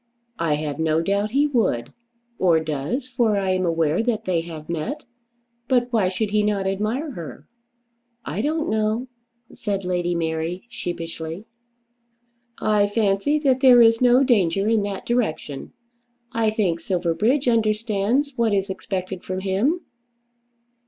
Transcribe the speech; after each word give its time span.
"I 0.39 0.55
have 0.55 0.79
no 0.79 0.99
doubt 1.03 1.29
he 1.29 1.45
would, 1.45 1.93
or 2.39 2.59
does, 2.59 3.07
for 3.07 3.37
I 3.37 3.51
am 3.51 3.67
aware 3.67 4.01
that 4.01 4.25
they 4.25 4.41
have 4.41 4.67
met. 4.67 5.05
But 5.67 5.93
why 5.93 6.09
should 6.09 6.31
he 6.31 6.41
not 6.41 6.65
admire 6.65 7.11
her?" 7.11 7.47
"I 8.25 8.41
don't 8.41 8.67
know," 8.67 9.09
said 9.53 9.85
Lady 9.85 10.15
Mary 10.15 10.63
sheepishly. 10.69 11.45
"I 12.57 12.87
fancy 12.87 13.37
that 13.43 13.59
there 13.59 13.79
is 13.83 14.01
no 14.01 14.23
danger 14.23 14.67
in 14.67 14.81
that 14.81 15.05
direction. 15.05 15.71
I 16.31 16.49
think 16.49 16.79
Silverbridge 16.79 17.47
understands 17.47 18.33
what 18.35 18.55
is 18.55 18.71
expected 18.71 19.23
from 19.23 19.41
him." 19.41 19.81